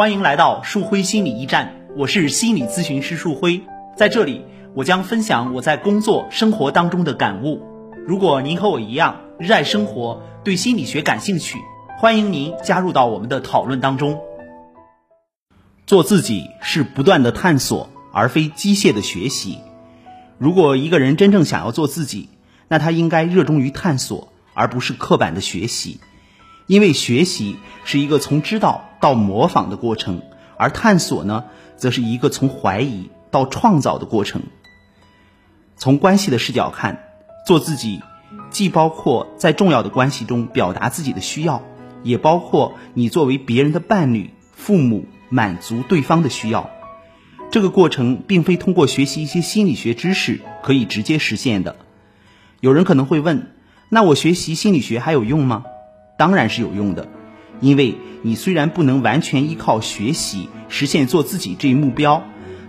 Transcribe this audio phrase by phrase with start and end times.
[0.00, 3.60] 欢迎来到树辉心理驿站，我是心理咨询师树辉，
[3.94, 7.60] 在这里我将分享我在工作生活当中的感悟。
[8.06, 11.58] 如果您和我一样热爱生活，对心理学感兴趣，
[11.98, 14.18] 欢迎您加入到我们的讨论当中。
[15.84, 19.58] 做自己是不断的探索，而非机械的学习。
[20.38, 22.30] 如果一个人真正想要做自己，
[22.68, 26.00] 那他应该热衷于探索，而不是刻板的学习。
[26.66, 30.22] 因为学习是一个从知道到模仿的过程，
[30.56, 31.44] 而探索呢，
[31.76, 34.42] 则是一个从怀疑到创造的过程。
[35.76, 37.04] 从关系的视角看，
[37.46, 38.00] 做自己
[38.50, 41.62] 既包括在重要的关系中表达自己的需要，
[42.02, 46.70] 也包括你作为别人的伴侣、父母满足对方的需要。
[47.50, 51.76] 这个过程并非通过学习一些心理学知识可以直接实现的。
[52.60, 53.54] 有人可能会问：
[53.88, 55.64] 那我学习心理学还有用吗？
[56.20, 57.08] 当然是有用的，
[57.60, 62.24] 因为你虽然不能完全依靠学习实现做自己这一目标，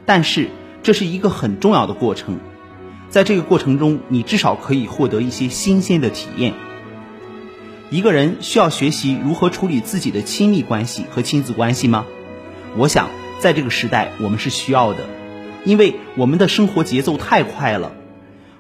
[0.05, 0.48] 但是
[0.84, 2.40] 这是一个很重要的过程。
[3.10, 6.54] 在这个过程中，你至少可以获得一些新鲜的体验。
[7.90, 12.05] 一个人需要学习如何处理自己的亲密关系和亲子关系吗？
[12.77, 13.10] 我想，
[13.41, 15.10] 在这个时代，我们是需要的，
[15.65, 17.91] 因为我们的生活节奏太快了。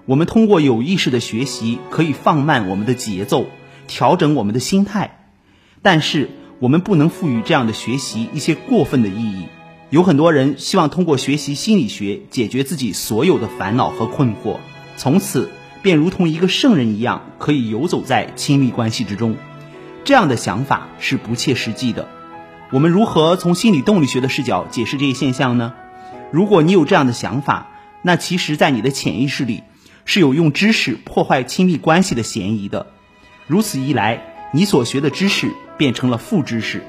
[0.05, 3.45] 我们通过有意识的学习，可以放慢我们的节奏。
[3.87, 5.25] 调整我们的心态，
[5.81, 6.29] 但是
[6.59, 9.45] 我们不能赋予这样的学习一些过分的意义。
[9.89, 14.57] 有很多人希望通过学习心理学解决自己所有的烦恼和困惑，
[14.95, 19.35] 从此便如同一个圣人一样可以游走在亲密关系之中。
[20.03, 22.07] 这样的想法是不切实际的。
[22.71, 25.73] 我们如何从心理动力学的视角解释这一现象呢？
[26.31, 27.67] 如果你有这样的想法，
[28.01, 29.63] 那其实，在你的潜意识里
[30.05, 32.87] 是有用知识破坏亲密关系的嫌疑的。
[33.47, 36.83] 如此一来，你所学的知识变成了负知识，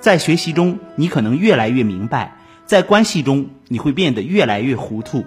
[0.00, 5.24] 在学习中你可能越来越明白，在关系中你会变得越来越糊涂。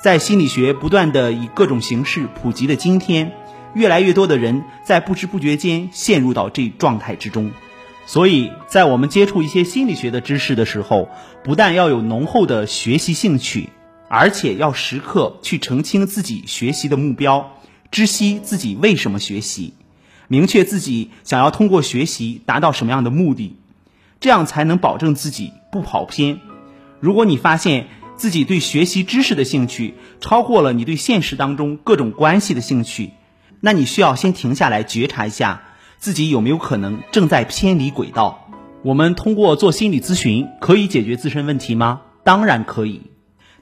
[0.00, 3.32] 在心理学不断的以各种形式普及的今天，
[3.74, 7.50] 越来越多的人在不知不觉间陷入到这状态之中。
[8.06, 11.08] 所以在我们接触一些心理学的知识的时候，
[11.42, 13.70] 不但要有浓厚的学习兴趣，
[14.08, 17.57] 而且要时刻去澄清自己学习的目标。
[17.90, 19.72] 知悉自己为什么学习，
[20.28, 23.56] 明确自己想要通过学习达到什么样的目的，
[24.20, 26.40] 这样才能保证自己不跑偏。
[27.00, 33.10] 如果你发现自己对学习知识的兴趣超过了你对现实当中各种关系的兴趣，
[33.60, 35.62] 那你需要先停下来觉察一下
[35.98, 38.50] 自己有没有可能正在偏离轨道。
[38.82, 42.02] 我们通过做心理咨询可以解决自身问题吗？
[42.22, 43.02] 当然可以，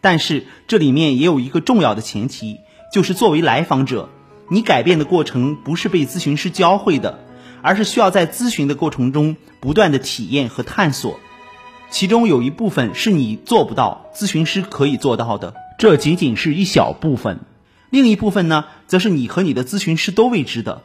[0.00, 2.58] 但是这里面也有一个重要的前提，
[2.92, 4.10] 就是作为来访者。
[4.48, 7.18] 你改变的过程不是被咨询师教会的，
[7.62, 11.18] 而是需要在咨询的过程中不断的体验和探索。
[11.90, 17.40] 其中有一部分是你做不到，咨询师可以做到的，这仅仅是一小部分。
[17.90, 20.82] 另一部分呢，则是你和你的咨询师都未知的，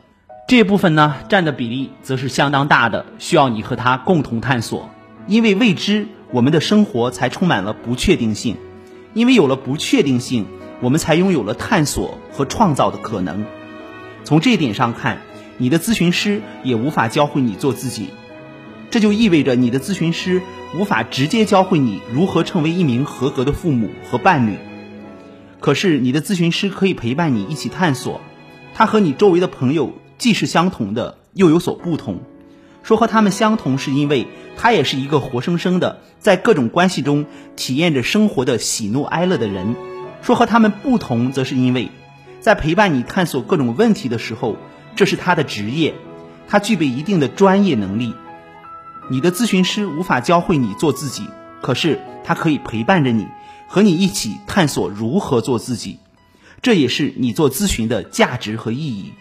[0.47, 4.89] 这部分呢占的比例则是相当大的，需要你和他共同探索。
[5.27, 8.55] 因为未知，我们的生活才充满了不确定性；
[9.13, 10.47] 因为有了不确定性。
[10.81, 13.45] 我们才拥有了探索和创造的可能。
[14.23, 15.21] 从这一点上看，
[15.57, 18.09] 你的咨询师也无法教会你做自己，
[18.89, 20.41] 这就意味着你的咨询师
[20.77, 24.57] 无法直接教会你如何成为一名合格的父母和伴侣。
[25.59, 28.19] 可是，你的咨询师可以陪伴你一起探索，
[28.73, 32.19] 他和你周围的朋友既是相同的，又有所不同。
[32.81, 34.27] 说和他们相同，是因为
[34.57, 39.75] 他也是一个活生生的在各种关系中体验着生活的喜怒哀乐的人。
[40.21, 41.89] 说和他们不同，则是因为，
[42.39, 44.55] 在陪伴你探索各种问题的时候，
[44.95, 45.95] 这是他的职业，
[46.47, 48.13] 他具备一定的专业能力。
[49.09, 51.27] 你的咨询师无法教会你做自己，
[51.61, 53.27] 可是他可以陪伴着你，
[53.67, 55.97] 和你一起探索如何做自己。
[56.61, 59.13] 这也是你做咨询的价值和意义。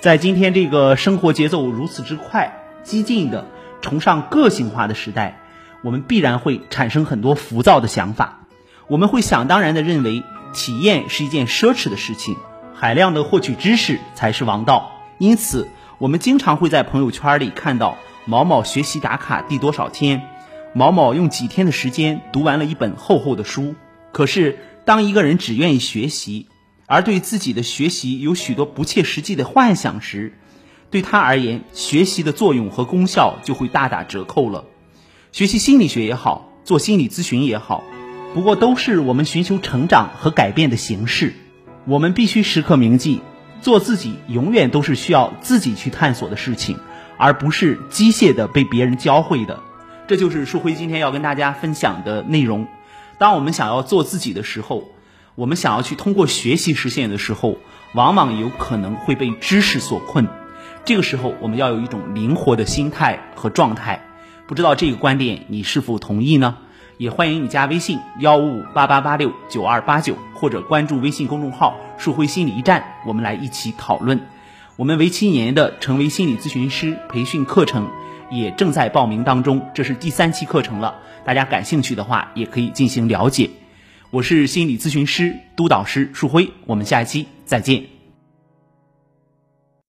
[0.00, 3.48] 在今天这个生活节奏如此之快、激进的、
[3.80, 5.40] 崇尚个性化的时代，
[5.82, 8.46] 我们必然会产生很多浮躁的想法，
[8.86, 10.22] 我们会想当然的认为。
[10.54, 12.36] 体验是一件奢侈的事情，
[12.74, 14.92] 海量的获取知识才是王道。
[15.18, 15.68] 因此，
[15.98, 20.22] 我们经常会在朋友圈里看到某某学习打卡第多少天，
[20.72, 23.74] 某某用几天的时间读完了一本厚厚的书。
[24.12, 26.46] 可是，当一个人只愿意学习，
[26.86, 30.38] 而对自己的学习有许多不切实际的幻想时，
[30.90, 34.64] 对他而言，学习的作用和功效就会大打折扣了。
[35.32, 37.82] 学习心理学也好，做心理咨询也好。
[38.34, 41.34] 不过都是我们寻求成长和改变的形式。
[41.84, 43.20] 我们必须时刻铭记，
[43.60, 46.80] 做自己永远都是需要自己去探索的事情，
[47.16, 49.60] 而不是机械的被别人教会的。
[50.08, 52.66] 这就是树辉今天要跟大家分享的内容。
[53.18, 54.90] 当我们想要做自己的时候，
[55.36, 57.58] 我们想要去通过学习实现的时候，
[57.94, 60.26] 往往有可能会被知识所困。
[60.84, 64.04] 这个时候，我们要有一种灵活的心态和状态。
[64.48, 66.56] 不知道这个观点你是否同意呢？
[66.96, 74.20] 也欢迎你加微信幺五五八八八六九二八九，或者关注微信公众号“树辉心理驿站”，我们来一起讨论。
[74.76, 77.88] 我们为期一年的成为心理咨询师培训课程
[78.30, 80.96] 也正在报名当中，这是第三期课程了。
[81.24, 83.50] 大家感兴趣的话，也可以进行了解。
[84.10, 87.93] 我是心理咨询师督导师树辉，我们下一期再见。